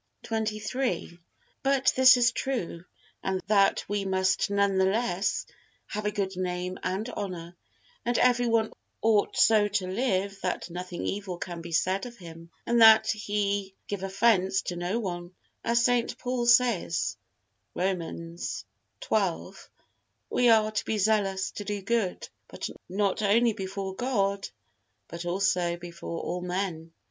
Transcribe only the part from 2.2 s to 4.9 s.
true, that we must none the